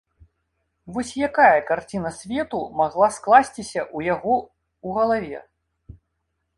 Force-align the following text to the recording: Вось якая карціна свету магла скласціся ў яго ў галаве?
Вось 0.95 1.11
якая 1.27 1.59
карціна 1.69 2.09
свету 2.21 2.59
магла 2.81 3.09
скласціся 3.21 3.81
ў 3.85 4.15
яго 4.15 4.35
ў 4.43 5.01
галаве? 5.01 5.49